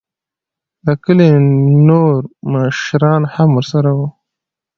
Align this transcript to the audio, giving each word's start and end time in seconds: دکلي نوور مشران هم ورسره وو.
دکلي 0.87 1.29
نوور 1.87 2.21
مشران 2.53 3.21
هم 3.33 3.49
ورسره 3.57 3.91
وو. 3.97 4.07